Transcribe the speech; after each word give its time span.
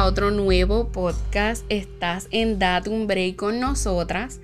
a 0.00 0.06
otro 0.06 0.30
nuevo 0.30 0.88
podcast. 0.88 1.66
Estás 1.68 2.26
en 2.30 2.58
Date 2.58 2.88
un 2.88 3.06
Break 3.06 3.36
con 3.36 3.60
nosotras, 3.60 4.40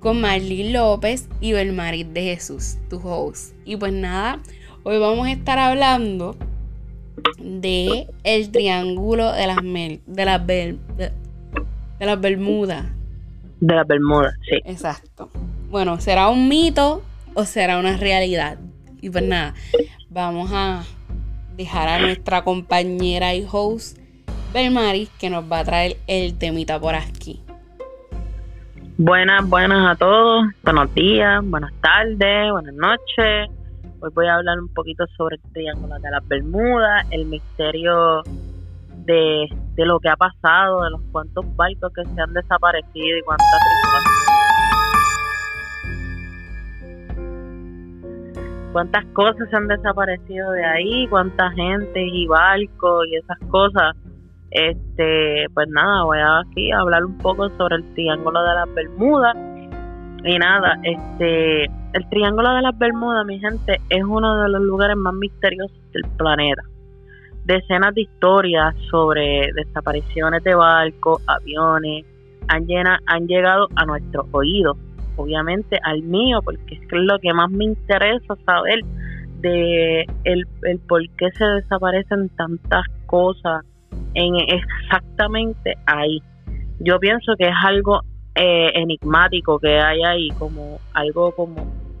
con 0.00 0.20
Marlene 0.20 0.70
López 0.70 1.30
y 1.40 1.52
Belmarit 1.52 2.08
de 2.08 2.24
Jesús, 2.24 2.76
tu 2.90 2.98
host. 2.98 3.54
Y 3.64 3.76
pues 3.76 3.94
nada, 3.94 4.38
hoy 4.82 4.98
vamos 4.98 5.26
a 5.26 5.32
estar 5.32 5.58
hablando 5.58 6.36
de 7.38 8.06
el 8.22 8.50
triángulo 8.50 9.32
de 9.32 9.46
las 9.46 9.62
mel, 9.62 10.02
de 10.06 10.24
las 10.26 10.46
de, 10.46 10.78
las 12.00 12.20
Bermudas. 12.20 12.84
De 13.60 13.74
las 13.74 13.86
Bermudas, 13.86 14.34
sí. 14.46 14.56
Exacto. 14.66 15.30
Bueno, 15.70 15.98
¿será 16.02 16.28
un 16.28 16.50
mito 16.50 17.02
o 17.32 17.46
será 17.46 17.78
una 17.78 17.96
realidad? 17.96 18.58
Y 19.00 19.08
pues 19.08 19.24
nada, 19.24 19.54
vamos 20.10 20.50
a 20.52 20.84
dejar 21.56 21.88
a 21.88 21.98
nuestra 21.98 22.44
compañera 22.44 23.34
y 23.34 23.46
host 23.50 23.96
Belmaris 24.52 25.10
que 25.18 25.30
nos 25.30 25.50
va 25.50 25.60
a 25.60 25.64
traer 25.64 25.96
el 26.06 26.38
temita 26.38 26.80
por 26.80 26.94
aquí. 26.94 27.42
Buenas, 28.96 29.48
buenas 29.48 29.92
a 29.92 29.96
todos, 29.96 30.46
buenos 30.64 30.92
días, 30.94 31.40
buenas 31.44 31.72
tardes, 31.80 32.50
buenas 32.50 32.74
noches. 32.74 33.50
Hoy 34.00 34.10
voy 34.14 34.26
a 34.26 34.34
hablar 34.34 34.58
un 34.58 34.68
poquito 34.74 35.04
sobre 35.16 35.36
el 35.36 35.52
Triángulo 35.52 35.98
de 36.00 36.10
las 36.10 36.26
Bermudas, 36.26 37.06
el 37.10 37.26
misterio 37.26 38.22
de, 39.04 39.46
de 39.74 39.86
lo 39.86 40.00
que 40.00 40.08
ha 40.08 40.16
pasado, 40.16 40.82
de 40.82 40.90
los 40.90 41.00
cuantos 41.12 41.44
barcos 41.56 41.92
que 41.94 42.04
se 42.04 42.20
han 42.20 42.32
desaparecido 42.32 43.18
y 43.18 43.22
cuántas 43.22 43.46
cuántas 48.72 49.04
cosas 49.06 49.48
se 49.50 49.56
han 49.56 49.66
desaparecido 49.66 50.52
de 50.52 50.64
ahí, 50.64 51.08
cuánta 51.08 51.50
gente 51.50 52.00
y 52.00 52.26
barcos 52.26 53.06
y 53.08 53.16
esas 53.16 53.38
cosas. 53.50 53.96
Este, 54.50 55.46
pues 55.52 55.68
nada, 55.68 56.04
voy 56.04 56.18
a 56.18 56.40
aquí 56.40 56.72
a 56.72 56.80
hablar 56.80 57.04
un 57.04 57.18
poco 57.18 57.48
sobre 57.56 57.76
el 57.76 57.94
Triángulo 57.94 58.42
de 58.42 58.54
las 58.54 58.74
Bermudas. 58.74 59.36
Y 60.24 60.38
nada, 60.38 60.78
este, 60.82 61.64
el 61.64 62.08
Triángulo 62.10 62.54
de 62.54 62.62
las 62.62 62.76
Bermudas, 62.78 63.24
mi 63.26 63.38
gente, 63.38 63.80
es 63.90 64.02
uno 64.02 64.42
de 64.42 64.48
los 64.48 64.62
lugares 64.62 64.96
más 64.96 65.14
misteriosos 65.14 65.78
del 65.92 66.04
planeta. 66.16 66.62
Decenas 67.44 67.94
de 67.94 68.02
historias 68.02 68.74
sobre 68.90 69.52
desapariciones 69.54 70.42
de 70.44 70.54
barcos, 70.54 71.22
aviones, 71.26 72.04
han, 72.48 72.66
llena, 72.66 72.98
han 73.06 73.26
llegado 73.26 73.68
a 73.76 73.84
nuestros 73.84 74.26
oídos 74.32 74.76
obviamente 75.18 75.78
al 75.82 76.02
mío, 76.02 76.40
porque 76.42 76.74
es 76.74 76.80
lo 76.92 77.18
que 77.18 77.32
más 77.34 77.50
me 77.50 77.64
interesa 77.64 78.36
saber 78.46 78.80
de 79.40 80.06
el 80.24 80.46
por 80.88 81.02
qué 81.16 81.30
se 81.32 81.44
desaparecen 81.44 82.28
tantas 82.30 82.84
cosas 83.06 83.64
en 84.14 84.34
exactamente 84.36 85.76
ahí. 85.86 86.20
Yo 86.80 86.98
pienso 86.98 87.34
que 87.36 87.48
es 87.48 87.54
algo 87.64 88.00
eh, 88.34 88.70
enigmático 88.74 89.58
que 89.58 89.78
hay 89.78 90.02
ahí, 90.02 90.28
como 90.38 90.78
algo 90.94 91.32
como 91.32 91.56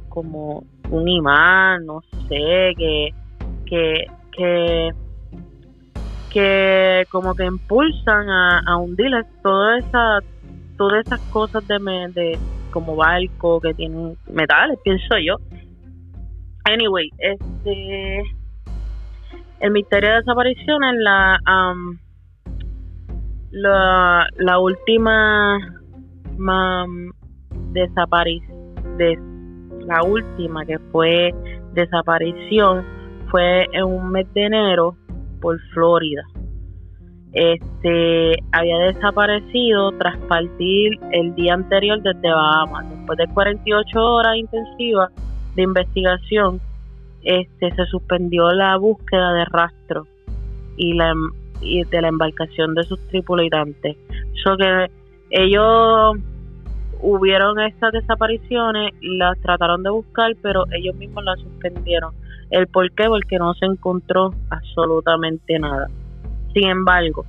como 0.08 0.64
un 0.90 1.08
imán, 1.08 1.84
no 1.86 2.00
sé, 2.28 2.74
que 2.76 3.12
que 3.66 4.06
que, 4.32 4.90
que 6.30 7.04
como 7.10 7.34
que 7.34 7.44
impulsan 7.44 8.28
a, 8.30 8.60
a 8.66 8.76
hundir 8.76 9.10
toda 9.42 9.78
esa 9.78 10.20
todas 10.76 11.04
esas 11.06 11.20
cosas 11.32 11.66
de, 11.66 11.76
de 12.14 12.38
como 12.72 12.94
barco 12.96 13.60
que 13.60 13.74
tienen 13.74 14.16
metales, 14.30 14.78
pienso 14.84 15.18
yo. 15.18 15.36
Anyway, 16.64 17.10
este 17.18 18.22
el 19.60 19.70
misterio 19.70 20.10
de 20.10 20.16
desaparición 20.16 20.84
es 20.84 20.94
la 20.98 21.38
la, 23.50 24.58
última 24.58 25.58
desaparición 27.72 28.96
de 28.98 29.18
la 29.86 30.02
última 30.02 30.64
que 30.66 30.78
fue 30.92 31.34
desaparición 31.72 32.84
fue 33.30 33.66
en 33.72 33.84
un 33.84 34.10
mes 34.10 34.32
de 34.34 34.44
enero 34.44 34.96
por 35.40 35.58
Florida 35.72 36.22
este 37.32 38.36
había 38.52 38.78
desaparecido 38.78 39.92
tras 39.92 40.16
partir 40.28 40.92
el 41.12 41.34
día 41.34 41.54
anterior 41.54 42.00
desde 42.02 42.30
Bahamas. 42.32 42.88
Después 42.90 43.18
de 43.18 43.28
48 43.28 44.00
horas 44.00 44.36
intensivas 44.36 45.10
de 45.54 45.62
investigación, 45.62 46.60
este 47.22 47.74
se 47.74 47.86
suspendió 47.86 48.50
la 48.50 48.76
búsqueda 48.76 49.32
de 49.34 49.44
rastro 49.46 50.06
y 50.76 50.94
la 50.94 51.14
de 51.60 52.00
la 52.02 52.08
embarcación 52.08 52.74
de 52.74 52.84
sus 52.84 53.00
tripulantes. 53.08 53.96
So 54.44 54.56
que 54.56 54.90
ellos 55.30 56.16
hubieron 57.00 57.60
estas 57.60 57.92
desapariciones, 57.92 58.92
las 59.02 59.38
trataron 59.40 59.82
de 59.82 59.90
buscar, 59.90 60.32
pero 60.42 60.64
ellos 60.72 60.94
mismos 60.96 61.24
las 61.24 61.40
suspendieron. 61.40 62.14
¿El 62.50 62.66
por 62.66 62.90
qué? 62.92 63.06
Porque 63.06 63.38
no 63.38 63.54
se 63.54 63.66
encontró 63.66 64.32
absolutamente 64.50 65.58
nada. 65.58 65.88
Sin 66.54 66.68
embargo, 66.68 67.24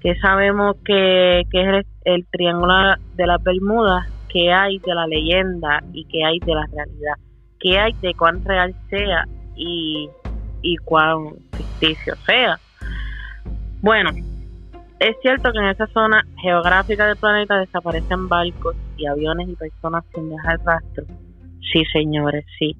que 0.00 0.14
sabemos 0.16 0.76
que, 0.84 1.40
es 1.40 1.86
el 2.04 2.26
triángulo 2.26 2.74
de 3.16 3.26
las 3.26 3.42
Bermudas, 3.42 4.06
que 4.28 4.52
hay 4.52 4.78
de 4.78 4.94
la 4.94 5.06
leyenda 5.06 5.82
y 5.92 6.04
que 6.04 6.24
hay 6.24 6.38
de 6.38 6.54
la 6.54 6.66
realidad, 6.66 7.14
que 7.60 7.78
hay 7.78 7.92
de 8.00 8.14
cuán 8.14 8.44
real 8.44 8.74
sea 8.90 9.24
y, 9.56 10.08
y 10.62 10.76
cuán 10.78 11.34
ficticio 11.52 12.14
sea. 12.26 12.58
Bueno, 13.80 14.10
es 15.00 15.16
cierto 15.22 15.52
que 15.52 15.58
en 15.58 15.66
esa 15.66 15.86
zona 15.88 16.24
geográfica 16.40 17.06
del 17.06 17.16
planeta 17.16 17.58
desaparecen 17.58 18.28
barcos 18.28 18.76
y 18.96 19.06
aviones 19.06 19.48
y 19.48 19.54
personas 19.54 20.04
sin 20.14 20.28
dejar 20.30 20.58
rastro. 20.64 21.04
Sí, 21.72 21.84
señores, 21.92 22.44
sí. 22.58 22.76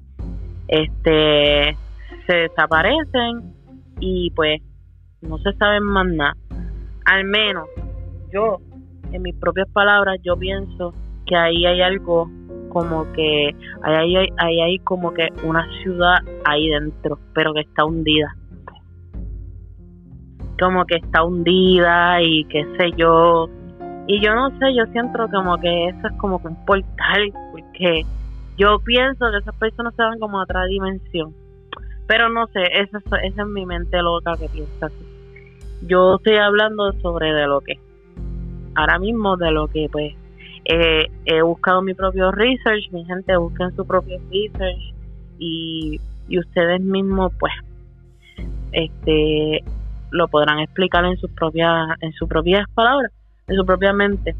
Este 0.67 1.77
se 2.27 2.35
desaparecen 2.35 3.53
y 3.99 4.31
pues 4.31 4.61
no 5.21 5.37
se 5.39 5.53
sabe 5.53 5.79
más 5.79 6.07
nada. 6.07 6.35
Al 7.05 7.23
menos 7.23 7.67
yo, 8.31 8.57
en 9.11 9.21
mis 9.21 9.35
propias 9.35 9.69
palabras, 9.69 10.17
yo 10.23 10.37
pienso 10.37 10.93
que 11.25 11.35
ahí 11.35 11.65
hay 11.65 11.81
algo 11.81 12.29
como 12.69 13.11
que 13.13 13.55
ahí 13.83 14.15
hay, 14.15 14.27
ahí 14.37 14.61
hay 14.61 14.79
como 14.79 15.13
que 15.13 15.27
una 15.43 15.67
ciudad 15.81 16.17
ahí 16.45 16.69
dentro, 16.69 17.19
pero 17.33 17.53
que 17.53 17.61
está 17.61 17.85
hundida. 17.85 18.35
Como 20.59 20.85
que 20.85 20.95
está 20.95 21.23
hundida 21.23 22.21
y 22.21 22.45
qué 22.45 22.65
sé 22.77 22.91
yo. 22.97 23.49
Y 24.07 24.21
yo 24.21 24.33
no 24.33 24.49
sé, 24.59 24.73
yo 24.75 24.85
siento 24.91 25.27
como 25.31 25.57
que 25.57 25.89
eso 25.89 26.07
es 26.07 26.13
como 26.17 26.41
que 26.41 26.47
un 26.47 26.65
portal, 26.65 27.31
porque 27.51 28.03
yo 28.57 28.79
pienso 28.79 29.31
que 29.31 29.37
esas 29.37 29.55
personas 29.55 29.93
se 29.95 30.03
van 30.03 30.19
como 30.19 30.39
a 30.39 30.43
otra 30.43 30.65
dimensión. 30.65 31.33
Pero 32.07 32.29
no 32.29 32.47
sé, 32.47 32.61
esa, 32.73 32.97
esa 32.97 33.41
es 33.41 33.47
mi 33.47 33.65
mente 33.65 34.01
loca 34.01 34.33
que 34.37 34.49
piensa 34.49 34.87
así 34.87 35.09
yo 35.81 36.15
estoy 36.15 36.35
hablando 36.37 36.91
sobre 37.01 37.33
de 37.33 37.47
lo 37.47 37.61
que 37.61 37.79
ahora 38.75 38.99
mismo 38.99 39.37
de 39.37 39.51
lo 39.51 39.67
que 39.67 39.87
pues 39.91 40.13
he 40.71 41.41
buscado 41.41 41.81
mi 41.81 41.93
propio 41.93 42.31
research 42.31 42.91
mi 42.91 43.03
gente 43.05 43.35
busquen 43.37 43.75
su 43.75 43.85
propio 43.85 44.19
research 44.31 44.93
y, 45.39 45.99
y 46.27 46.39
ustedes 46.39 46.81
mismos 46.81 47.33
pues 47.39 47.53
este 48.71 49.63
lo 50.11 50.27
podrán 50.27 50.59
explicar 50.59 51.05
en 51.05 51.17
sus 51.17 51.31
propias 51.31 51.89
en 52.01 52.13
sus 52.13 52.27
propias 52.29 52.65
palabras 52.73 53.11
en 53.47 53.55
su 53.55 53.65
propia 53.65 53.93
mente 53.93 54.35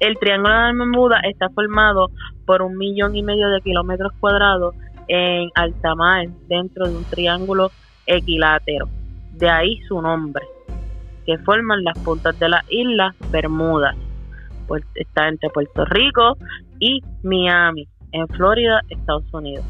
el 0.00 0.18
triángulo 0.18 0.52
de 0.52 0.60
la 0.60 0.72
Bermuda 0.72 1.20
está 1.20 1.48
formado 1.50 2.10
por 2.46 2.62
un 2.62 2.76
millón 2.76 3.14
y 3.14 3.22
medio 3.22 3.48
de 3.50 3.60
kilómetros 3.60 4.12
cuadrados 4.18 4.74
en 5.08 5.50
alta 5.54 5.94
mar 5.94 6.26
dentro 6.48 6.88
de 6.88 6.96
un 6.96 7.04
triángulo 7.04 7.70
equilátero 8.06 8.88
de 9.32 9.48
ahí 9.48 9.80
su 9.88 10.00
nombre, 10.00 10.44
que 11.26 11.38
forman 11.38 11.84
las 11.84 11.98
puntas 11.98 12.38
de 12.38 12.48
las 12.48 12.64
islas 12.70 13.14
Bermudas. 13.30 13.96
Está 14.94 15.28
entre 15.28 15.50
Puerto 15.50 15.84
Rico 15.86 16.36
y 16.78 17.00
Miami, 17.22 17.86
en 18.12 18.28
Florida, 18.28 18.80
Estados 18.88 19.24
Unidos. 19.32 19.64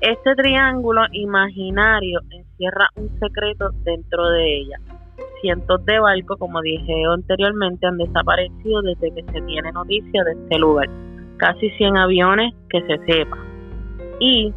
Este 0.00 0.34
triángulo 0.34 1.02
imaginario 1.12 2.20
encierra 2.30 2.88
un 2.96 3.08
secreto 3.18 3.70
dentro 3.84 4.28
de 4.30 4.58
ella. 4.58 4.78
Cientos 5.40 5.84
de 5.84 5.98
barcos, 5.98 6.38
como 6.38 6.60
dije 6.62 7.04
anteriormente, 7.12 7.86
han 7.86 7.98
desaparecido 7.98 8.82
desde 8.82 9.14
que 9.14 9.22
se 9.32 9.40
tiene 9.42 9.72
noticia 9.72 10.24
de 10.24 10.32
este 10.32 10.58
lugar. 10.58 10.88
Casi 11.36 11.70
100 11.70 11.96
aviones 11.96 12.54
que 12.68 12.80
se 12.82 12.98
sepa. 13.06 13.38
Y 14.20 14.52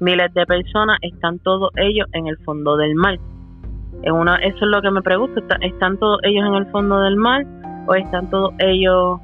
miles 0.00 0.32
de 0.34 0.46
personas 0.46 0.98
están 1.02 1.38
todos 1.38 1.70
ellos 1.76 2.06
en 2.12 2.26
el 2.26 2.36
fondo 2.38 2.76
del 2.76 2.94
mar 2.94 3.18
eso 4.02 4.56
es 4.64 4.70
lo 4.70 4.82
que 4.82 4.90
me 4.90 5.02
pregunto, 5.02 5.40
¿están 5.60 5.98
todos 5.98 6.20
ellos 6.24 6.46
en 6.46 6.54
el 6.54 6.66
fondo 6.66 7.00
del 7.00 7.16
mar 7.16 7.44
o 7.86 7.94
están 7.94 8.30
todos 8.30 8.54
ellos 8.58 9.20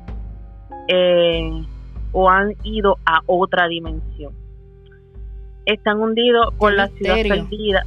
eh, 0.88 1.64
o 2.12 2.28
han 2.28 2.54
ido 2.64 2.98
a 3.06 3.20
otra 3.26 3.68
dimensión? 3.68 4.32
Están 5.66 6.00
hundidos 6.00 6.54
con 6.56 6.76
la 6.76 6.88
ciudad 6.88 7.16
perdida. 7.16 7.84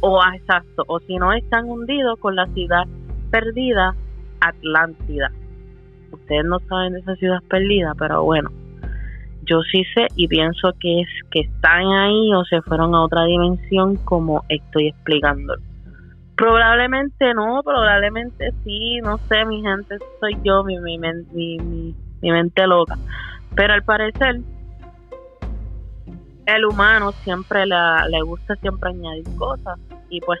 o 0.00 0.20
exacto, 0.34 0.84
o 0.86 1.00
si 1.00 1.16
no 1.16 1.32
están 1.32 1.68
hundidos 1.68 2.18
con 2.18 2.36
la 2.36 2.46
ciudad 2.48 2.86
perdida 3.30 3.94
Atlántida. 4.40 5.30
Ustedes 6.12 6.44
no 6.44 6.58
saben 6.60 6.94
de 6.94 7.00
esa 7.00 7.14
ciudad 7.16 7.42
perdida, 7.48 7.94
pero 7.98 8.24
bueno, 8.24 8.50
yo 9.44 9.60
sí 9.70 9.84
sé 9.94 10.06
y 10.16 10.28
pienso 10.28 10.72
que 10.80 11.02
es 11.02 11.08
que 11.30 11.40
están 11.40 11.86
ahí 11.86 12.32
o 12.34 12.44
se 12.44 12.62
fueron 12.62 12.94
a 12.94 13.04
otra 13.04 13.24
dimensión 13.24 13.96
como 13.96 14.44
estoy 14.48 14.88
explicando. 14.88 15.54
Probablemente 16.40 17.34
no, 17.34 17.62
probablemente 17.62 18.50
sí, 18.64 18.98
no 19.02 19.18
sé, 19.28 19.44
mi 19.44 19.60
gente, 19.60 19.98
soy 20.20 20.38
yo, 20.42 20.64
mi, 20.64 20.78
mi, 20.78 20.96
mi, 20.98 21.94
mi 22.22 22.30
mente 22.30 22.66
loca. 22.66 22.96
Pero 23.54 23.74
al 23.74 23.82
parecer, 23.82 24.40
el 26.46 26.64
humano 26.64 27.12
siempre 27.24 27.66
le 27.66 28.22
gusta 28.22 28.56
siempre 28.56 28.88
añadir 28.88 29.24
cosas 29.36 29.78
y 30.08 30.22
pues 30.22 30.40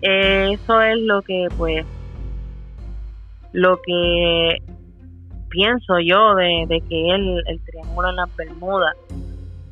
eso 0.00 0.82
es 0.82 0.98
lo 0.98 1.22
que 1.22 1.46
pues 1.56 1.86
lo 3.52 3.80
que 3.82 4.56
pienso 5.48 6.00
yo 6.00 6.34
de, 6.34 6.82
que 6.88 7.08
es 7.08 7.14
el, 7.46 7.60
triángulo 7.64 8.08
en 8.08 8.16
las 8.16 8.36
Bermudas 8.36 8.96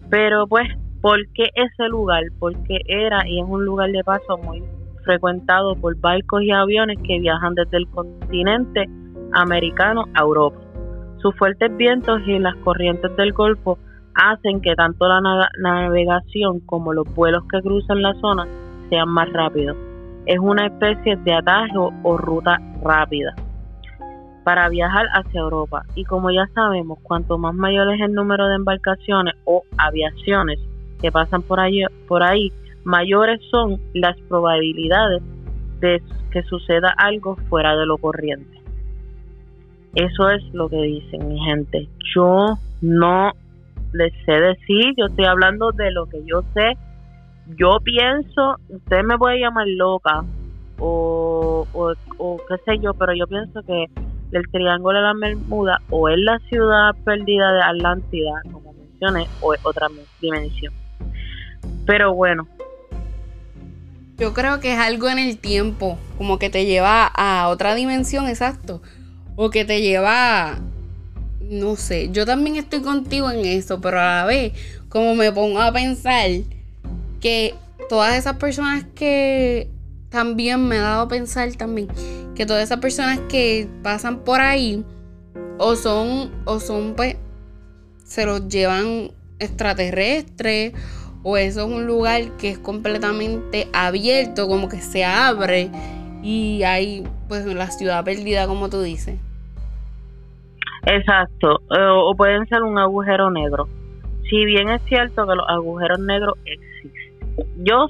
pero 0.09 0.47
pues 0.47 0.69
¿por 1.01 1.19
qué 1.35 1.51
ese 1.55 1.89
lugar? 1.89 2.23
porque 2.39 2.79
era 2.87 3.27
y 3.27 3.41
es 3.41 3.47
un 3.49 3.65
lugar 3.65 3.91
de 3.91 4.05
paso 4.05 4.39
muy 4.39 4.63
frecuentado 5.05 5.75
por 5.77 5.97
barcos 5.97 6.43
y 6.43 6.51
aviones 6.51 6.99
que 7.07 7.19
viajan 7.19 7.55
desde 7.55 7.79
el 7.79 7.89
continente 7.89 8.89
americano 9.33 10.05
a 10.15 10.21
Europa 10.21 10.71
sus 11.21 11.35
fuertes 11.37 11.75
vientos 11.77 12.21
y 12.27 12.39
las 12.39 12.57
corrientes 12.57 13.15
del 13.17 13.33
Golfo 13.33 13.79
hacen 14.15 14.61
que 14.61 14.75
tanto 14.75 15.07
la 15.07 15.49
navegación 15.59 16.61
como 16.61 16.93
los 16.93 17.07
vuelos 17.15 17.45
que 17.51 17.61
cruzan 17.61 18.03
la 18.03 18.15
zona 18.15 18.47
sean 18.89 19.09
más 19.09 19.31
rápidos. 19.33 19.77
Es 20.27 20.39
una 20.39 20.67
especie 20.67 21.17
de 21.17 21.35
atajo 21.35 21.93
o 22.03 22.17
ruta 22.17 22.59
rápida 22.83 23.35
para 24.45 24.69
viajar 24.69 25.07
hacia 25.13 25.41
Europa. 25.41 25.85
Y 25.95 26.05
como 26.05 26.31
ya 26.31 26.47
sabemos, 26.55 26.99
cuanto 27.03 27.39
más 27.39 27.55
mayor 27.55 27.93
es 27.95 28.01
el 28.01 28.15
número 28.15 28.49
de 28.49 28.57
embarcaciones 28.57 29.35
o 29.45 29.63
aviaciones 29.79 30.59
que 31.01 31.13
pasan 31.13 31.43
por 31.43 31.61
ahí, 31.61 31.83
por 32.09 32.23
ahí 32.23 32.53
mayores 32.85 33.41
son 33.51 33.81
las 33.95 34.19
probabilidades 34.29 35.23
de 35.81 36.03
que 36.31 36.43
suceda 36.45 36.95
algo 36.97 37.37
fuera 37.49 37.77
de 37.77 37.87
lo 37.87 37.99
corriente. 37.99 38.61
Eso 39.95 40.31
es 40.31 40.43
lo 40.53 40.69
que 40.69 40.81
dicen 40.81 41.29
mi 41.29 41.41
gente. 41.41 41.89
Yo 42.15 42.59
no 42.81 43.33
les 43.93 44.13
sé 44.25 44.33
decir, 44.33 44.95
yo 44.97 45.07
estoy 45.07 45.25
hablando 45.25 45.73
de 45.73 45.91
lo 45.91 46.07
que 46.07 46.23
yo 46.25 46.43
sé. 46.55 46.77
Yo 47.57 47.79
pienso, 47.83 48.57
usted 48.69 49.03
me 49.03 49.19
puede 49.19 49.41
llamar 49.41 49.67
loca 49.67 50.23
o, 50.79 51.67
o, 51.73 52.37
qué 52.49 52.57
sé 52.65 52.79
yo, 52.79 52.95
pero 52.95 53.13
yo 53.15 53.27
pienso 53.27 53.63
que 53.63 53.87
el 54.33 54.49
Triángulo 54.53 54.99
de 54.99 55.05
la 55.05 55.13
Bermuda 55.15 55.79
o 55.91 56.09
es 56.09 56.19
la 56.19 56.39
ciudad 56.49 56.95
perdida 57.05 57.53
de 57.53 57.63
Atlántida, 57.63 58.43
como 58.53 58.73
mencioné, 58.73 59.27
o 59.41 59.53
es 59.53 59.67
otra 59.67 59.89
dimensión. 60.21 60.73
Pero 61.85 62.15
bueno. 62.15 62.47
Yo 64.21 64.35
creo 64.35 64.61
que 64.61 64.75
es 64.75 64.79
algo 64.79 65.09
en 65.09 65.19
el 65.19 65.39
tiempo, 65.39 65.99
como 66.19 66.39
que 66.39 66.51
te 66.51 66.67
lleva 66.67 67.07
a 67.07 67.49
otra 67.49 67.75
dimensión, 67.75 68.29
exacto. 68.29 68.83
O 69.35 69.51
que 69.51 69.65
te 69.65 69.81
lleva 69.81 70.61
no 71.51 71.75
sé, 71.75 72.11
yo 72.13 72.25
también 72.25 72.55
estoy 72.57 72.81
contigo 72.81 73.29
en 73.31 73.45
eso, 73.45 73.81
pero 73.81 73.99
a 73.99 74.05
la 74.05 74.25
vez, 74.25 74.53
como 74.89 75.17
me 75.17 75.33
pongo 75.33 75.61
a 75.61 75.73
pensar 75.73 76.31
que 77.21 77.55
todas 77.89 78.17
esas 78.17 78.37
personas 78.37 78.85
que 78.95 79.69
también 80.11 80.67
me 80.67 80.79
ha 80.79 80.83
dado 80.83 81.03
a 81.03 81.09
pensar 81.09 81.53
también 81.55 81.89
que 82.35 82.47
todas 82.47 82.65
esas 82.65 82.79
personas 82.79 83.21
que 83.29 83.69
pasan 83.83 84.21
por 84.21 84.41
ahí 84.41 84.85
o 85.59 85.77
son 85.77 86.33
o 86.45 86.59
son 86.59 86.95
pues 86.97 87.17
se 88.05 88.27
los 88.27 88.49
llevan 88.49 89.13
extraterrestres 89.39 90.73
o 91.23 91.37
eso 91.37 91.61
es 91.61 91.67
un 91.67 91.87
lugar 91.87 92.23
que 92.39 92.51
es 92.51 92.59
completamente 92.59 93.69
abierto, 93.73 94.49
como 94.49 94.69
que 94.69 94.79
se 94.79 95.05
abre 95.05 95.71
y 96.23 96.63
hay 96.63 97.05
pues 97.29 97.47
la 97.47 97.71
ciudad 97.71 98.05
perdida 98.05 98.47
como 98.47 98.69
tú 98.69 98.83
dices. 98.83 99.19
Exacto, 100.87 101.61
eh, 101.71 101.89
o 101.93 102.15
pueden 102.15 102.47
ser 102.49 102.63
un 102.63 102.79
agujero 102.79 103.31
negro. 103.31 103.69
Si 104.29 104.45
bien 104.45 104.71
es 104.71 104.81
cierto 104.83 105.27
que 105.27 105.35
los 105.35 105.49
agujeros 105.49 105.99
negros 105.99 106.39
existen. 106.45 107.65
Yo 107.65 107.89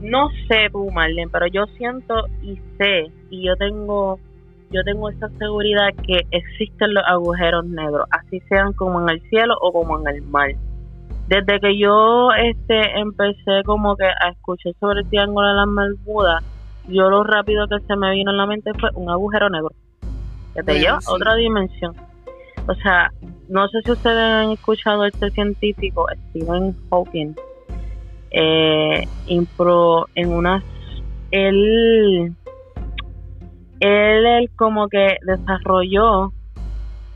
no 0.00 0.28
sé 0.48 0.68
tú, 0.70 0.90
Marlene, 0.90 1.30
pero 1.30 1.46
yo 1.46 1.66
siento 1.76 2.26
y 2.42 2.56
sé 2.78 3.10
y 3.30 3.46
yo 3.46 3.56
tengo 3.56 4.18
yo 4.70 4.84
tengo 4.84 5.08
esa 5.08 5.28
seguridad 5.30 5.88
que 6.06 6.20
existen 6.30 6.94
los 6.94 7.02
agujeros 7.08 7.66
negros, 7.66 8.06
así 8.12 8.40
sean 8.48 8.72
como 8.72 9.00
en 9.02 9.16
el 9.16 9.20
cielo 9.28 9.54
o 9.60 9.72
como 9.72 9.98
en 9.98 10.14
el 10.14 10.22
mar. 10.22 10.50
Desde 11.30 11.60
que 11.60 11.78
yo 11.78 12.32
este 12.32 12.98
empecé 12.98 13.62
como 13.64 13.94
que 13.94 14.04
a 14.04 14.30
escuchar 14.30 14.72
sobre 14.80 15.02
el 15.02 15.08
triángulo 15.08 15.46
de 15.46 15.54
las 15.54 15.66
Bermudas, 15.72 16.42
yo 16.88 17.08
lo 17.08 17.22
rápido 17.22 17.68
que 17.68 17.78
se 17.86 17.94
me 17.94 18.10
vino 18.10 18.32
en 18.32 18.36
la 18.36 18.46
mente 18.46 18.72
fue 18.80 18.90
un 18.96 19.08
agujero 19.08 19.48
negro 19.48 19.70
que 20.56 20.64
te 20.64 20.80
lleva 20.80 20.96
a 20.96 21.12
otra 21.12 21.36
dimensión. 21.36 21.94
O 22.66 22.74
sea, 22.74 23.12
no 23.48 23.68
sé 23.68 23.80
si 23.84 23.92
ustedes 23.92 24.18
han 24.18 24.50
escuchado 24.50 25.02
a 25.02 25.08
este 25.08 25.30
científico, 25.30 26.04
Stephen 26.30 26.74
Hawking, 26.90 27.36
eh, 28.32 29.06
impro, 29.28 30.08
en 30.16 30.32
unas, 30.32 30.64
él, 31.30 32.34
él, 33.78 34.26
él 34.26 34.50
como 34.56 34.88
que 34.88 35.16
desarrolló 35.24 36.32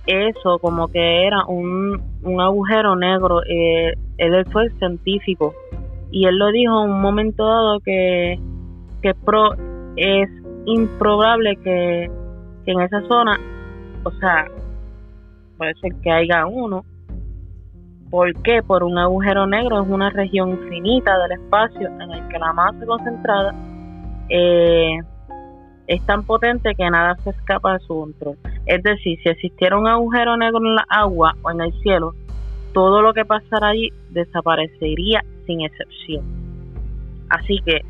eso, 0.06 0.58
como 0.58 0.88
que 0.88 1.26
era 1.26 1.44
un, 1.46 2.00
un 2.22 2.40
agujero 2.40 2.96
negro, 2.96 3.42
eh, 3.48 3.94
él 4.18 4.44
fue 4.52 4.70
científico 4.78 5.54
y 6.10 6.26
él 6.26 6.36
lo 6.36 6.52
dijo 6.52 6.84
en 6.84 6.90
un 6.90 7.00
momento 7.00 7.46
dado 7.46 7.80
que, 7.80 8.38
que 9.02 9.14
es 9.96 10.30
improbable 10.66 11.56
que 11.56 12.10
que 12.64 12.72
en 12.72 12.80
esa 12.80 13.00
zona, 13.02 13.38
o 14.02 14.10
sea, 14.12 14.46
puede 15.56 15.74
ser 15.74 15.92
que 16.02 16.10
haya 16.10 16.46
uno. 16.46 16.84
¿Por 18.10 18.32
qué? 18.42 18.62
Por 18.62 18.84
un 18.84 18.96
agujero 18.96 19.46
negro 19.46 19.82
es 19.82 19.88
una 19.88 20.10
región 20.10 20.50
infinita 20.50 21.18
del 21.18 21.32
espacio 21.32 21.88
en 21.88 22.10
el 22.10 22.28
que 22.28 22.38
la 22.38 22.52
masa 22.52 22.86
concentrada 22.86 23.54
eh, 24.28 24.98
es 25.86 26.06
tan 26.06 26.22
potente 26.24 26.74
que 26.74 26.88
nada 26.90 27.16
se 27.24 27.30
escapa 27.30 27.74
de 27.74 27.80
su 27.80 27.94
control. 27.94 28.38
Es 28.66 28.82
decir, 28.82 29.18
si 29.22 29.28
existiera 29.28 29.78
un 29.78 29.86
agujero 29.86 30.36
negro 30.36 30.58
en 30.58 30.74
la 30.74 30.86
agua 30.88 31.36
o 31.42 31.50
en 31.50 31.60
el 31.60 31.72
cielo, 31.82 32.14
todo 32.72 33.02
lo 33.02 33.12
que 33.12 33.24
pasara 33.24 33.68
allí 33.68 33.90
desaparecería 34.10 35.24
sin 35.46 35.62
excepción. 35.62 36.24
Así 37.28 37.58
que 37.64 37.82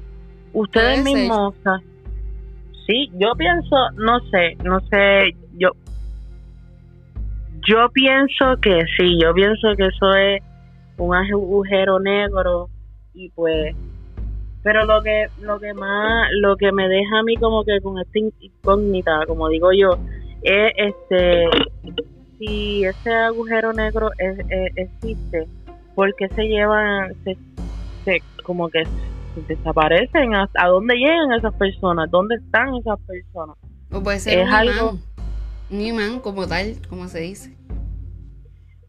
ustedes 0.53 1.03
mismos, 1.03 1.55
sí, 2.87 3.11
yo 3.15 3.35
pienso, 3.37 3.77
no 3.97 4.21
sé, 4.31 4.57
no 4.65 4.81
sé, 4.89 5.35
yo 5.57 5.71
yo 7.67 7.89
pienso 7.91 8.57
que 8.61 8.85
sí, 8.97 9.19
yo 9.23 9.33
pienso 9.33 9.75
que 9.77 9.87
eso 9.87 10.15
es 10.15 10.43
un 10.99 11.15
agujero 11.15 11.99
negro 11.99 12.69
y 13.15 13.31
pues 13.31 13.75
pero 14.63 14.85
lo 14.85 15.03
que 15.03 15.27
lo 15.41 15.59
que 15.59 15.73
más 15.73 16.29
lo 16.33 16.57
que 16.57 16.73
me 16.73 16.89
deja 16.89 17.21
a 17.21 17.23
mí 17.23 17.37
como 17.37 17.65
que 17.65 17.81
con 17.81 17.99
esta 17.99 18.19
incógnita, 18.19 19.27
como 19.27 19.49
digo 19.49 19.73
yo, 19.73 19.99
es 20.45 20.73
este 20.77 21.47
si 22.39 22.85
ese 22.85 23.13
agujero 23.13 23.73
negro 23.73 24.11
es, 24.19 24.39
existe, 24.77 25.47
¿por 25.95 26.15
qué 26.17 26.29
se 26.29 26.43
llevan 26.43 27.15
se, 27.25 27.37
se 28.05 28.23
como 28.45 28.69
que 28.69 28.85
desaparecen. 29.43 30.35
¿A 30.35 30.67
dónde 30.69 30.95
llegan 30.95 31.33
esas 31.33 31.55
personas? 31.55 32.11
¿Dónde 32.11 32.37
están 32.37 32.75
esas 32.77 32.99
personas? 33.01 33.57
O 33.91 34.03
puede 34.03 34.19
ser 34.21 34.41
es 34.41 34.49
un 34.49 34.55
algo. 34.55 34.99
Imán, 35.71 36.21
como 36.21 36.47
tal, 36.47 36.77
como 36.89 37.09
se 37.09 37.21
dice. 37.21 37.57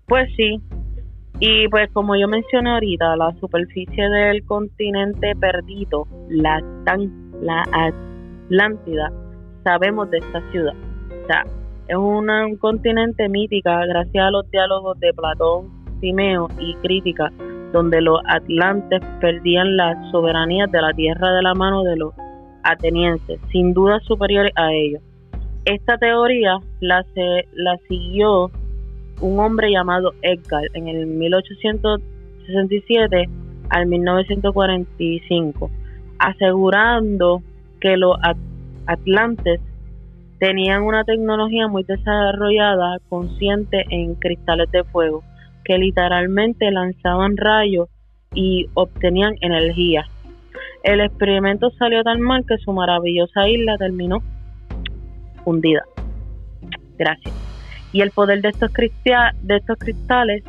Pues 0.08 0.28
sí. 0.36 0.62
Y 1.40 1.68
pues 1.70 1.90
como 1.92 2.16
yo 2.16 2.28
mencioné 2.28 2.72
ahorita, 2.72 3.16
la 3.18 3.34
superficie 3.40 4.08
del 4.10 4.46
continente 4.46 5.36
perdido, 5.36 6.08
la, 6.30 6.62
la 7.42 7.64
Atlántida, 7.72 9.12
sabemos 9.64 10.10
de 10.12 10.20
esta 10.20 10.52
ciudad. 10.52 10.74
Es 11.88 11.96
un 11.96 12.58
continente 12.58 13.30
mítica 13.30 13.86
gracias 13.86 14.26
a 14.26 14.32
los 14.32 14.50
diálogos 14.52 15.00
de 15.00 15.14
Platón, 15.14 15.70
Timeo 16.00 16.50
y 16.60 16.74
Crítica 16.76 17.32
donde 17.76 18.02
los 18.02 18.20
atlantes 18.28 19.02
perdían 19.20 19.76
la 19.76 20.10
soberanía 20.10 20.66
de 20.68 20.82
la 20.82 20.94
tierra 20.94 21.34
de 21.34 21.42
la 21.42 21.54
mano 21.54 21.84
de 21.84 21.98
los 21.98 22.14
atenienses, 22.64 23.38
sin 23.52 23.74
duda 23.74 24.00
superiores 24.00 24.54
a 24.56 24.72
ellos. 24.72 25.02
Esta 25.66 25.98
teoría 25.98 26.58
la, 26.80 27.04
se, 27.14 27.46
la 27.54 27.78
siguió 27.90 28.50
un 29.20 29.42
hombre 29.42 29.72
llamado 29.72 30.14
Edgar 30.22 30.64
en 30.74 30.88
el 30.88 31.06
1867 31.06 33.28
al 33.72 33.88
1945, 33.88 35.70
asegurando 36.20 37.42
que 37.82 37.98
los 37.98 38.16
atlantes 38.86 39.60
tenían 40.40 40.84
una 40.84 41.04
tecnología 41.04 41.68
muy 41.68 41.84
desarrollada, 41.84 43.00
consciente 43.10 43.86
en 43.90 44.16
cristales 44.16 44.70
de 44.72 44.84
fuego, 44.84 45.24
que 45.64 45.78
literalmente 45.78 46.72
lanzaban 46.72 47.38
rayos 47.38 47.90
y 48.34 48.68
obtenían 48.74 49.36
energía. 49.42 50.06
El 50.84 51.02
experimento 51.02 51.72
salió 51.72 52.04
tan 52.04 52.22
mal 52.22 52.46
que 52.48 52.58
su 52.58 52.72
maravillosa 52.72 53.48
isla 53.48 53.78
terminó 53.78 54.22
hundida. 55.46 55.84
Gracias. 56.98 57.34
Y 57.92 58.02
el 58.02 58.12
poder 58.12 58.42
de 58.42 58.50
estos, 58.50 58.72
de 58.74 59.56
estos 59.56 59.78
cristales 59.80 60.44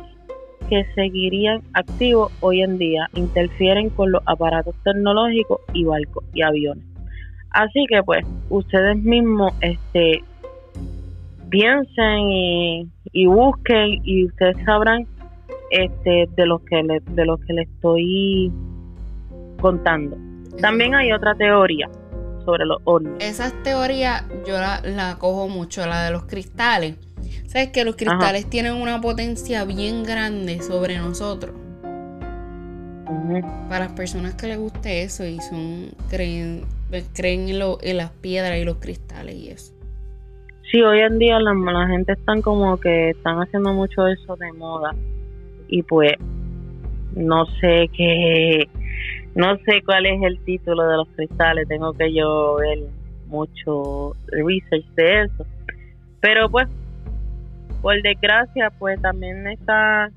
que 0.69 0.85
seguirían 0.95 1.61
activos 1.73 2.31
hoy 2.41 2.61
en 2.61 2.77
día 2.77 3.07
interfieren 3.15 3.89
con 3.89 4.11
los 4.11 4.21
aparatos 4.25 4.75
tecnológicos 4.83 5.61
y 5.73 5.85
barcos 5.85 6.25
y 6.33 6.41
aviones. 6.41 6.86
Así 7.57 7.87
que 7.89 8.03
pues 8.03 8.23
ustedes 8.49 8.97
mismos 8.97 9.51
este 9.61 10.23
piensen 11.49 12.19
y, 12.29 13.25
busquen 13.25 13.99
y 14.03 14.27
ustedes 14.27 14.57
sabrán 14.63 15.07
este 15.71 16.29
de 16.35 16.45
lo 16.45 16.63
que 16.63 16.83
le, 16.83 16.99
de 16.99 17.25
lo 17.25 17.37
que 17.39 17.53
le 17.53 17.63
estoy 17.63 18.51
contando. 19.59 20.15
También 20.61 20.93
hay 20.93 21.11
otra 21.11 21.33
teoría 21.33 21.89
sobre 22.45 22.63
los 22.63 22.77
ovnis. 22.83 23.13
Esas 23.19 23.53
teorías 23.63 24.23
yo 24.47 24.59
la, 24.59 25.15
cojo 25.17 25.47
mucho, 25.47 25.83
la 25.87 26.03
de 26.03 26.11
los 26.11 26.25
cristales. 26.25 26.97
¿Sabes 27.47 27.69
que 27.69 27.83
los 27.83 27.95
cristales 27.95 28.47
tienen 28.51 28.73
una 28.73 29.01
potencia 29.01 29.65
bien 29.65 30.03
grande 30.03 30.61
sobre 30.61 30.99
nosotros? 30.99 31.55
Para 33.67 33.85
las 33.85 33.93
personas 33.93 34.35
que 34.35 34.45
les 34.45 34.59
guste 34.59 35.01
eso 35.01 35.25
y 35.25 35.39
son 35.39 35.89
creen, 36.07 36.76
creen 37.13 37.49
en, 37.49 37.59
lo, 37.59 37.77
las 37.81 38.11
piedras 38.11 38.57
y 38.57 38.65
los 38.65 38.77
cristales 38.77 39.35
y 39.35 39.49
eso. 39.49 39.73
Sí, 40.71 40.81
hoy 40.81 40.99
en 40.99 41.17
día 41.17 41.39
la, 41.39 41.53
la 41.53 41.87
gente 41.87 42.13
están 42.13 42.41
como 42.41 42.77
que 42.77 43.11
están 43.11 43.37
haciendo 43.37 43.73
mucho 43.73 44.07
eso 44.07 44.35
de 44.35 44.51
moda 44.53 44.93
y 45.67 45.81
pues 45.83 46.13
no 47.15 47.45
sé 47.59 47.89
qué 47.95 48.67
no 49.37 49.55
sé 49.65 49.83
cuál 49.85 50.07
es 50.07 50.19
el 50.23 50.39
título 50.39 50.87
de 50.87 50.97
los 50.97 51.07
cristales, 51.09 51.67
tengo 51.67 51.93
que 51.93 52.11
yo 52.11 52.55
ver 52.55 52.79
mucho 53.27 54.13
research 54.31 54.85
de 54.95 55.25
eso. 55.25 55.45
Pero 56.21 56.49
pues, 56.49 56.67
por 57.83 58.01
desgracia, 58.01 58.71
pues 58.79 58.99
también 58.99 59.45
está 59.47 60.09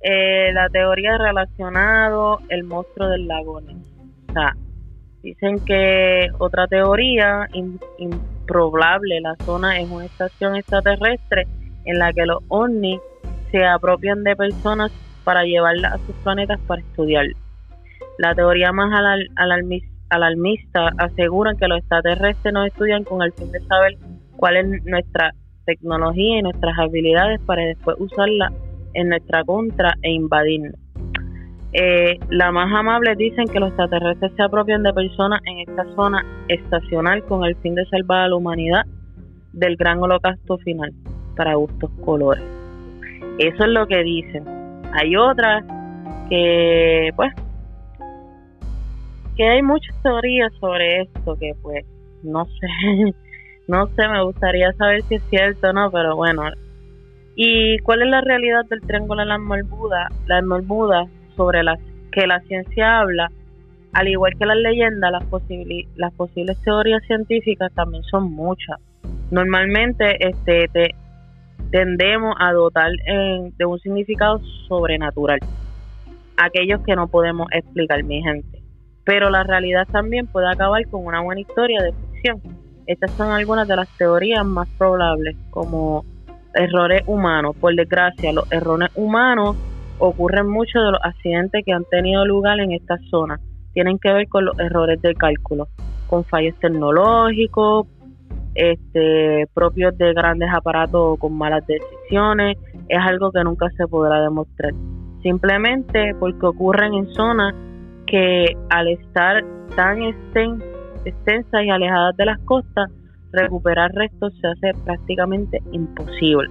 eh, 0.00 0.50
la 0.54 0.70
teoría 0.70 1.18
relacionado 1.18 2.40
el 2.48 2.64
monstruo 2.64 3.08
del 3.10 3.28
lago 3.28 3.58
O 3.58 4.32
sea, 4.32 4.56
dicen 5.22 5.64
que 5.64 6.28
otra 6.38 6.66
teoría 6.66 7.48
improbable, 7.98 9.20
la 9.20 9.36
zona 9.44 9.78
es 9.80 9.90
una 9.90 10.06
estación 10.06 10.56
extraterrestre 10.56 11.46
en 11.84 11.98
la 11.98 12.12
que 12.12 12.26
los 12.26 12.42
ovnis 12.48 13.00
se 13.50 13.64
apropian 13.64 14.24
de 14.24 14.36
personas 14.36 14.92
para 15.24 15.44
llevarlas 15.44 15.94
a 15.94 15.98
sus 15.98 16.14
planetas 16.16 16.58
para 16.66 16.82
estudiarlo. 16.82 17.36
La 18.18 18.34
teoría 18.34 18.72
más 18.72 18.92
alarmista 20.10 20.90
asegura 20.98 21.54
que 21.54 21.68
los 21.68 21.78
extraterrestres 21.78 22.52
nos 22.52 22.66
estudian 22.66 23.04
con 23.04 23.22
el 23.22 23.32
fin 23.32 23.50
de 23.52 23.60
saber 23.60 23.96
cuál 24.36 24.56
es 24.56 24.84
nuestra 24.84 25.32
tecnología 25.64 26.38
y 26.38 26.42
nuestras 26.42 26.78
habilidades 26.78 27.40
para 27.46 27.62
después 27.62 27.96
usarla 28.00 28.52
en 28.94 29.08
nuestra 29.08 29.44
contra 29.44 29.94
e 30.02 30.10
invadirnos. 30.10 30.81
Eh, 31.74 32.18
la 32.28 32.52
más 32.52 32.70
amable 32.72 33.16
dicen 33.16 33.46
que 33.46 33.58
los 33.58 33.68
extraterrestres 33.68 34.32
se 34.36 34.42
apropian 34.42 34.82
de 34.82 34.92
personas 34.92 35.40
en 35.46 35.58
esta 35.60 35.84
zona 35.94 36.24
estacional 36.48 37.24
con 37.24 37.44
el 37.44 37.56
fin 37.56 37.74
de 37.74 37.86
salvar 37.86 38.20
a 38.20 38.28
la 38.28 38.36
humanidad 38.36 38.82
del 39.52 39.76
gran 39.76 39.98
holocausto 40.02 40.58
final 40.58 40.92
para 41.36 41.54
gustos 41.54 41.90
colores. 42.04 42.44
Eso 43.38 43.64
es 43.64 43.70
lo 43.70 43.86
que 43.86 44.02
dicen. 44.02 44.44
Hay 44.92 45.16
otras 45.16 45.64
que, 46.28 47.10
pues, 47.16 47.32
que 49.36 49.48
hay 49.48 49.62
muchas 49.62 49.94
teorías 50.02 50.52
sobre 50.60 51.02
esto 51.02 51.36
que 51.38 51.54
pues 51.62 51.86
no 52.22 52.44
sé, 52.44 53.14
no 53.68 53.86
sé, 53.88 54.08
me 54.08 54.22
gustaría 54.22 54.72
saber 54.74 55.02
si 55.04 55.14
es 55.16 55.22
cierto 55.30 55.70
o 55.70 55.72
no, 55.72 55.90
pero 55.90 56.16
bueno. 56.16 56.42
¿Y 57.34 57.78
cuál 57.78 58.02
es 58.02 58.08
la 58.08 58.20
realidad 58.20 58.66
del 58.68 58.82
triángulo 58.82 59.22
de 59.22 59.28
las 59.28 59.40
Bermudas? 59.48 60.12
Las 60.26 60.44
sobre 61.36 61.62
las 61.62 61.78
que 62.10 62.26
la 62.26 62.40
ciencia 62.40 63.00
habla, 63.00 63.30
al 63.92 64.08
igual 64.08 64.32
que 64.38 64.46
las 64.46 64.56
leyendas, 64.56 65.10
las, 65.10 65.24
las 65.96 66.12
posibles 66.14 66.58
teorías 66.62 67.02
científicas 67.06 67.72
también 67.74 68.02
son 68.04 68.32
muchas. 68.32 68.78
Normalmente 69.30 70.28
este 70.28 70.68
te 70.68 70.94
tendemos 71.70 72.34
a 72.38 72.52
dotar 72.52 72.90
de 73.56 73.64
un 73.64 73.78
significado 73.80 74.40
sobrenatural, 74.68 75.38
aquellos 76.36 76.82
que 76.84 76.94
no 76.94 77.08
podemos 77.08 77.48
explicar, 77.52 78.02
mi 78.04 78.22
gente 78.22 78.62
pero 79.04 79.30
la 79.30 79.42
realidad 79.42 79.86
también 79.90 80.26
puede 80.26 80.48
acabar 80.48 80.86
con 80.88 81.04
una 81.04 81.20
buena 81.20 81.40
historia 81.40 81.82
de 81.82 81.92
ficción. 81.92 82.40
Estas 82.86 83.10
son 83.12 83.32
algunas 83.32 83.66
de 83.66 83.76
las 83.76 83.88
teorías 83.96 84.44
más 84.44 84.68
probables, 84.78 85.36
como 85.50 86.04
errores 86.54 87.02
humanos. 87.06 87.56
Por 87.60 87.74
desgracia, 87.74 88.32
los 88.32 88.50
errores 88.52 88.90
humanos 88.94 89.56
ocurren 89.98 90.48
muchos 90.48 90.82
de 90.82 90.92
los 90.92 91.00
accidentes 91.02 91.64
que 91.64 91.72
han 91.72 91.84
tenido 91.84 92.24
lugar 92.24 92.60
en 92.60 92.72
esta 92.72 92.96
zona. 93.10 93.38
Tienen 93.72 93.98
que 93.98 94.12
ver 94.12 94.28
con 94.28 94.44
los 94.44 94.58
errores 94.58 95.00
de 95.00 95.14
cálculo, 95.14 95.68
con 96.06 96.24
fallos 96.24 96.54
tecnológicos, 96.60 97.86
este, 98.54 99.46
propios 99.54 99.96
de 99.96 100.12
grandes 100.12 100.50
aparatos 100.52 101.18
con 101.18 101.34
malas 101.34 101.66
decisiones. 101.66 102.58
Es 102.88 102.98
algo 102.98 103.30
que 103.32 103.42
nunca 103.44 103.70
se 103.76 103.86
podrá 103.86 104.20
demostrar. 104.20 104.72
Simplemente 105.22 106.14
porque 106.18 106.46
ocurren 106.46 106.94
en 106.94 107.06
zonas 107.14 107.54
que 108.06 108.56
al 108.70 108.88
estar 108.88 109.42
tan 109.76 110.02
extensas 110.02 111.64
y 111.64 111.70
alejadas 111.70 112.16
de 112.16 112.26
las 112.26 112.38
costas, 112.40 112.90
recuperar 113.32 113.92
restos 113.92 114.34
se 114.40 114.46
hace 114.46 114.78
prácticamente 114.84 115.62
imposible. 115.72 116.50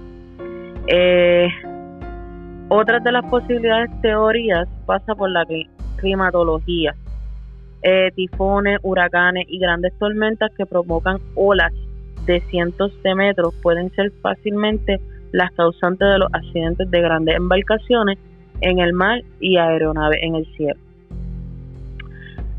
Eh, 0.88 1.48
otra 2.74 3.00
de 3.00 3.12
las 3.12 3.24
posibilidades 3.26 3.90
teorías 4.00 4.66
pasa 4.86 5.14
por 5.14 5.30
la 5.30 5.44
climatología. 5.96 6.94
Eh, 7.82 8.10
tifones, 8.14 8.78
huracanes 8.82 9.44
y 9.48 9.58
grandes 9.58 9.92
tormentas 9.98 10.50
que 10.56 10.64
provocan 10.64 11.18
olas 11.34 11.72
de 12.24 12.40
cientos 12.48 12.90
de 13.02 13.14
metros 13.14 13.54
pueden 13.62 13.90
ser 13.90 14.10
fácilmente 14.22 15.00
las 15.32 15.52
causantes 15.52 16.08
de 16.08 16.18
los 16.18 16.28
accidentes 16.32 16.90
de 16.90 17.00
grandes 17.02 17.36
embarcaciones 17.36 18.18
en 18.62 18.78
el 18.78 18.94
mar 18.94 19.20
y 19.38 19.58
aeronaves 19.58 20.20
en 20.22 20.36
el 20.36 20.46
cielo. 20.56 20.80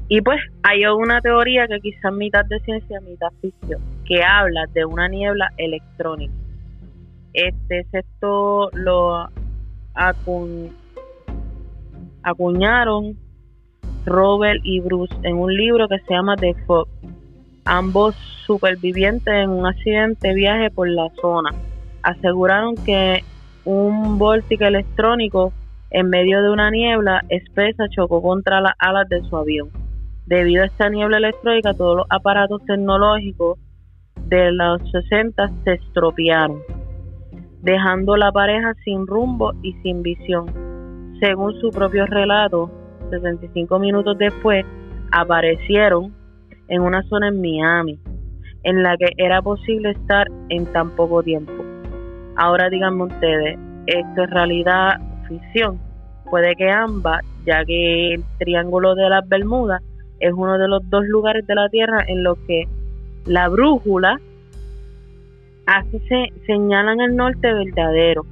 Y 0.10 0.22
pues 0.22 0.40
hay 0.62 0.86
una 0.86 1.22
teoría 1.22 1.68
que 1.68 1.80
quizás 1.80 2.14
mitad 2.14 2.46
de 2.46 2.60
ciencia, 2.60 3.00
mitad 3.02 3.30
ficción, 3.42 3.82
que 4.06 4.22
habla 4.24 4.66
de 4.74 4.86
una 4.86 5.08
niebla 5.08 5.50
electrónica. 5.58 6.34
Este 7.34 7.88
esto 7.94 8.70
lo 8.74 9.30
acuñaron 12.24 13.18
Robert 14.06 14.60
y 14.64 14.80
Bruce 14.82 15.16
en 15.24 15.38
un 15.38 15.56
libro 15.56 15.88
que 15.88 16.00
se 16.00 16.14
llama 16.14 16.36
The 16.36 16.56
Fog. 16.66 16.88
Ambos 17.66 18.16
supervivientes 18.46 19.34
en 19.34 19.50
un 19.50 19.66
accidente 19.66 20.34
viaje 20.34 20.70
por 20.70 20.90
la 20.90 21.10
zona. 21.22 21.52
Aseguraron 22.02 22.76
que 22.76 23.24
un 23.64 24.18
vórtice 24.18 24.66
electrónico 24.66 25.54
en 25.92 26.10
medio 26.10 26.42
de 26.42 26.50
una 26.50 26.70
niebla 26.72 27.24
espesa 27.30 27.88
chocó 27.90 28.22
contra 28.22 28.60
las 28.60 28.74
alas 28.80 29.08
de 29.10 29.22
su 29.24 29.38
avión. 29.38 29.70
Debido 30.26 30.64
a 30.64 30.66
esta 30.66 30.90
niebla 30.90 31.18
electrónica, 31.18 31.74
todos 31.74 31.98
los 31.98 32.06
aparatos 32.10 32.66
tecnológicos 32.66 33.60
de 34.26 34.52
los 34.52 34.82
60 34.92 35.52
se 35.64 35.74
estropearon, 35.74 36.60
dejando 37.64 38.18
la 38.18 38.32
pareja 38.32 38.74
sin 38.84 39.08
rumbo 39.08 39.54
y 39.64 39.74
sin 39.82 40.04
visión. 40.04 40.46
Según 41.20 41.60
su 41.62 41.72
propio 41.72 42.06
relato, 42.06 42.70
65 43.10 43.80
minutos 43.80 44.18
después 44.18 44.66
aparecieron 45.12 46.14
en 46.68 46.82
una 46.82 47.02
zona 47.04 47.30
en 47.30 47.42
Miami, 47.42 48.00
en 48.64 48.84
la 48.84 48.98
que 48.98 49.14
era 49.18 49.42
posible 49.42 49.92
estar 49.92 50.28
en 50.50 50.66
tan 50.74 50.92
poco 50.92 51.24
tiempo. 51.24 51.54
Ahora 52.36 52.70
díganme 52.70 53.04
ustedes, 53.04 53.58
¿esto 53.88 54.24
es 54.24 54.30
realidad 54.30 55.00
ficción? 55.30 55.80
Puede 56.30 56.56
que 56.56 56.70
ambas, 56.70 57.22
ya 57.46 57.64
que 57.64 58.16
el 58.16 58.24
Triángulo 58.40 58.96
de 58.96 59.10
las 59.10 59.28
Bermudas 59.30 59.82
es 60.20 60.34
uno 60.34 60.58
de 60.58 60.68
los 60.68 60.82
dos 60.90 61.06
lugares 61.06 61.48
de 61.48 61.56
la 61.56 61.70
Tierra 61.70 62.04
en 62.08 62.24
los 62.24 62.38
que 62.40 62.68
la 63.26 63.48
brújula 63.48 64.20
hace 65.66 66.00
se, 66.08 66.34
señalan 66.46 67.02
el 67.02 67.16
norte 67.16 67.54
verdadero 67.54 68.26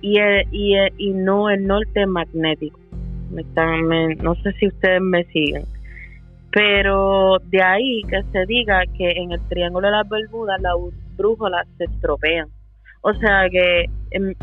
y, 0.00 0.18
y, 0.50 0.76
y 0.98 1.10
no 1.12 1.50
el 1.50 1.66
norte 1.66 2.06
magnético. 2.06 2.78
me 3.30 3.42
están, 3.42 3.88
no 4.22 4.34
sé 4.36 4.52
si 4.52 4.68
ustedes 4.68 5.00
me 5.00 5.24
siguen. 5.24 5.64
Pero 6.52 7.38
de 7.50 7.62
ahí 7.62 8.02
que 8.08 8.22
se 8.32 8.46
diga 8.46 8.80
que 8.96 9.10
en 9.10 9.32
el 9.32 9.40
Triángulo 9.48 9.88
de 9.88 9.92
las 9.92 10.08
Bermudas 10.08 10.60
las 10.60 10.74
brújulas 11.16 11.66
se 11.76 11.84
estropean. 11.84 12.48
O 13.02 13.12
sea 13.14 13.48
que 13.50 13.86
em, 14.10 14.34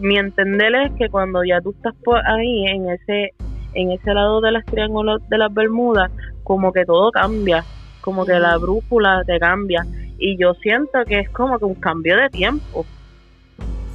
mi 0.00 0.18
entender 0.18 0.74
es 0.74 0.92
que 0.92 1.08
cuando 1.08 1.42
ya 1.44 1.60
tú 1.60 1.70
estás 1.70 1.94
por 2.04 2.20
ahí 2.26 2.66
en 2.66 2.90
ese 2.90 3.32
en 3.74 3.90
ese 3.90 4.12
lado 4.12 4.40
de 4.40 4.52
triángulos 4.70 5.26
de 5.28 5.38
las 5.38 5.52
Bermudas, 5.52 6.10
como 6.42 6.72
que 6.72 6.84
todo 6.84 7.10
cambia, 7.10 7.64
como 8.00 8.26
que 8.26 8.38
la 8.38 8.58
brújula 8.58 9.22
te 9.24 9.38
cambia. 9.38 9.82
Y 10.24 10.36
yo 10.38 10.54
siento 10.62 11.04
que 11.04 11.18
es 11.18 11.30
como 11.30 11.58
que 11.58 11.64
un 11.64 11.74
cambio 11.74 12.16
de 12.16 12.30
tiempo. 12.30 12.86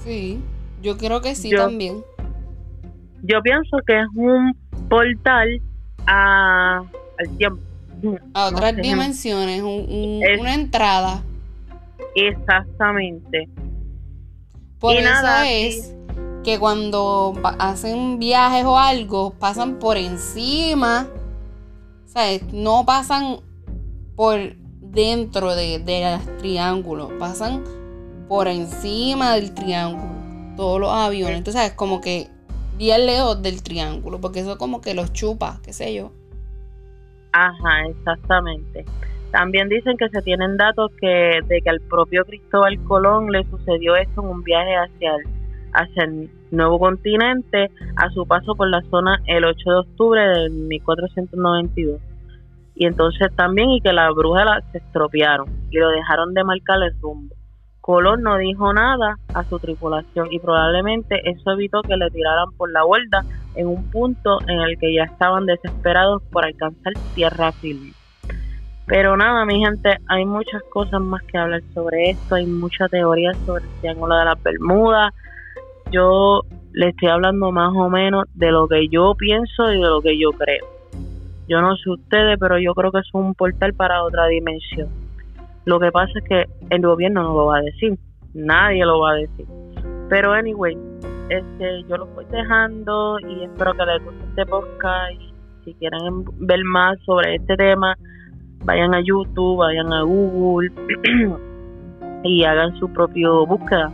Sí, 0.04 0.42
yo 0.82 0.98
creo 0.98 1.22
que 1.22 1.34
sí 1.36 1.52
también. 1.52 2.04
Yo 3.24 3.42
pienso 3.42 3.78
que 3.88 3.98
es 3.98 4.08
un 4.14 4.54
portal 4.90 5.62
a, 6.06 6.80
al 7.18 7.38
tiempo. 7.38 7.62
A 8.34 8.48
otras 8.48 8.76
dimensiones, 8.76 9.64
una 9.64 10.54
entrada. 10.54 11.24
Exactamente. 12.14 13.48
Por 14.80 14.96
eso 14.96 15.28
es 15.46 15.96
que 16.44 16.60
cuando 16.60 17.40
hacen 17.58 18.20
viajes 18.20 18.66
o 18.66 18.78
algo, 18.78 19.32
pasan 19.32 19.80
por 19.80 19.96
encima, 19.96 21.08
¿sabes? 22.06 22.44
No 22.52 22.84
pasan 22.86 23.38
por 24.18 24.38
dentro 24.92 25.56
de, 25.56 25.80
del 25.80 26.20
triángulo, 26.38 27.10
pasan 27.20 27.64
por 28.28 28.48
encima 28.48 29.36
del 29.36 29.54
triángulo, 29.54 30.56
todos 30.56 30.80
los 30.80 30.92
aviones. 30.92 31.38
Entonces, 31.38 31.64
es 31.64 31.74
como 31.74 32.02
que 32.02 32.28
bien 32.78 33.06
lejos 33.06 33.42
del 33.42 33.64
triángulo, 33.64 34.20
porque 34.20 34.40
eso 34.40 34.58
como 34.58 34.82
que 34.82 34.94
los 34.94 35.14
chupa, 35.14 35.60
qué 35.64 35.74
sé 35.74 35.94
yo. 35.94 36.12
Ajá, 37.32 37.86
exactamente. 37.90 38.86
También 39.32 39.68
dicen 39.68 39.98
que 39.98 40.10
se 40.10 40.22
tienen 40.22 40.58
datos 40.58 40.92
que 41.00 41.42
de 41.46 41.62
que 41.62 41.70
al 41.70 41.82
propio 41.82 42.24
Cristóbal 42.26 42.82
Colón 42.86 43.32
le 43.32 43.44
sucedió 43.50 43.96
esto 43.96 44.22
en 44.22 44.30
un 44.30 44.44
viaje 44.44 44.74
hacia 44.76 45.16
el, 45.16 45.24
hacia 45.74 46.04
el 46.06 46.30
nuevo 46.52 46.80
continente 46.80 47.70
a 47.98 48.10
su 48.12 48.26
paso 48.26 48.56
por 48.56 48.70
la 48.70 48.82
zona 48.90 49.22
el 49.26 49.44
8 49.44 49.70
de 49.70 49.76
octubre 49.76 50.22
de 50.22 50.50
1492. 50.50 52.00
Y 52.80 52.86
entonces 52.86 53.36
también 53.36 53.72
y 53.72 53.82
que 53.82 53.92
las 53.92 54.14
brujas 54.14 54.64
se 54.72 54.78
estropearon 54.78 55.48
y 55.72 55.78
lo 55.78 55.90
dejaron 55.90 56.34
de 56.34 56.44
marcar 56.44 56.78
el 56.84 56.94
rumbo. 57.02 57.36
Colón 57.82 58.22
no 58.22 58.38
dijo 58.38 58.74
nada 58.74 59.16
a 59.34 59.44
su 59.46 59.60
tripulación 59.60 60.28
y 60.30 60.40
probablemente 60.40 61.22
eso 61.24 61.52
evitó 61.52 61.82
que 61.82 61.96
le 61.96 62.10
tiraran 62.12 62.52
por 62.58 62.72
la 62.72 62.84
borda 62.84 63.24
en 63.56 63.68
un 63.68 63.90
punto 63.90 64.40
en 64.48 64.60
el 64.60 64.78
que 64.78 64.94
ya 64.94 65.06
estaban 65.06 65.46
desesperados 65.46 66.22
por 66.32 66.46
alcanzar 66.46 66.94
tierra 67.16 67.52
firme. 67.54 67.94
Pero 68.86 69.18
nada, 69.18 69.46
mi 69.46 69.60
gente, 69.60 69.98
hay 70.08 70.26
muchas 70.26 70.62
cosas 70.64 71.02
más 71.02 71.24
que 71.24 71.38
hablar 71.38 71.62
sobre 71.74 72.12
esto, 72.12 72.36
hay 72.36 72.46
muchas 72.46 72.92
teorías 72.92 73.38
sobre 73.46 73.64
el 73.64 73.70
Triángulo 73.80 74.16
de 74.18 74.26
las 74.26 74.44
Bermudas. 74.44 75.14
Yo 75.90 76.42
le 76.74 76.90
estoy 76.90 77.10
hablando 77.10 77.52
más 77.52 77.74
o 77.76 77.90
menos 77.90 78.26
de 78.34 78.52
lo 78.52 78.68
que 78.68 78.88
yo 78.90 79.16
pienso 79.16 79.72
y 79.72 79.82
de 79.82 79.88
lo 79.88 80.02
que 80.02 80.20
yo 80.20 80.32
creo. 80.32 80.77
Yo 81.48 81.62
no 81.62 81.76
sé 81.78 81.90
ustedes, 81.90 82.38
pero 82.40 82.60
yo 82.60 82.74
creo 82.74 82.92
que 82.92 83.00
es 83.00 83.10
un 83.14 83.34
portal 83.34 83.74
para 83.74 84.04
otra 84.04 84.28
dimensión 84.28 84.90
lo 85.68 85.82
que 85.82 85.92
pasa 85.92 86.14
es 86.16 86.24
que 86.24 86.46
el 86.70 86.82
gobierno 86.82 87.24
no 87.24 87.34
lo 87.34 87.46
va 87.48 87.58
a 87.58 87.62
decir, 87.62 88.00
nadie 88.34 88.86
lo 88.86 89.02
va 89.02 89.12
a 89.12 89.16
decir. 89.16 89.46
Pero 90.08 90.32
anyway, 90.32 90.78
este, 91.28 91.84
yo 91.90 91.98
lo 91.98 92.06
voy 92.06 92.24
dejando 92.32 93.20
y 93.20 93.44
espero 93.44 93.74
que 93.74 93.86
les 93.86 94.02
guste 94.02 94.24
este 94.30 94.46
podcast 94.46 95.12
y 95.12 95.34
si 95.66 95.74
quieren 95.74 96.24
ver 96.40 96.64
más 96.64 96.98
sobre 97.06 97.36
este 97.36 97.58
tema, 97.58 97.98
vayan 98.64 98.96
a 98.96 99.02
YouTube, 99.02 99.58
vayan 99.58 99.92
a 99.92 100.04
Google 100.04 100.72
y 102.24 102.46
hagan 102.46 102.74
su 102.80 102.88
propio 102.94 103.46
búsqueda. 103.46 103.92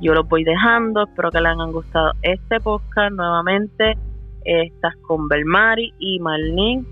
Yo 0.00 0.14
los 0.14 0.28
voy 0.28 0.42
dejando, 0.42 1.04
espero 1.04 1.30
que 1.30 1.40
les 1.42 1.52
hayan 1.52 1.70
gustado 1.70 2.10
este 2.22 2.58
podcast 2.58 3.12
nuevamente. 3.12 3.96
Estás 4.44 4.96
con 5.06 5.28
Belmari 5.28 5.92
y 5.98 6.18
Marlene. 6.18 6.84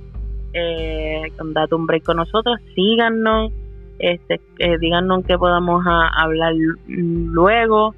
Eh, 0.53 1.23
date 1.55 1.75
un 1.75 1.87
break 1.87 2.05
con 2.05 2.17
nosotros, 2.17 2.59
síganos 2.75 3.53
este, 4.01 4.41
eh, 4.59 4.79
díganos 4.81 5.25
que 5.27 5.37
podamos 5.37 5.85
hablar 5.87 6.55
luego. 6.87 7.95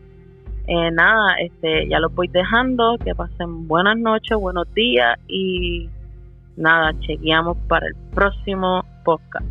Eh, 0.67 0.91
nada, 0.93 1.35
este, 1.41 1.89
ya 1.89 1.99
lo 2.01 2.11
voy 2.11 2.29
dejando, 2.29 2.97
que 3.05 3.15
pasen 3.15 3.67
buenas 3.69 3.97
noches, 3.97 4.37
buenos 4.37 4.73
días 4.75 5.19
y 5.29 5.89
nada, 6.57 6.93
chequeamos 7.01 7.57
para 7.69 7.87
el 7.87 7.95
próximo 8.13 8.85
podcast. 9.05 9.47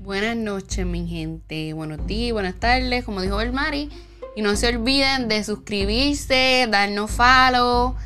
Buenas 0.00 0.36
noches, 0.36 0.86
mi 0.86 1.06
gente. 1.06 1.72
Buenos 1.72 2.06
días, 2.06 2.32
buenas 2.32 2.54
tardes, 2.54 3.04
como 3.04 3.20
dijo 3.20 3.40
el 3.40 3.52
Mari. 3.52 3.90
Y 4.36 4.42
no 4.42 4.54
se 4.54 4.76
olviden 4.76 5.28
de 5.28 5.42
suscribirse, 5.42 6.68
darnos 6.70 7.10
follow. 7.10 7.96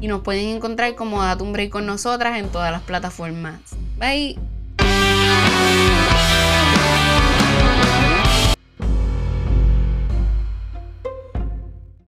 Y 0.00 0.08
nos 0.08 0.22
pueden 0.22 0.48
encontrar 0.48 0.94
como 0.94 1.22
Date 1.22 1.42
un 1.42 1.52
Break 1.52 1.70
con 1.70 1.86
nosotras 1.86 2.38
en 2.38 2.48
todas 2.48 2.70
las 2.70 2.82
plataformas. 2.82 3.60
Bye. 3.98 4.57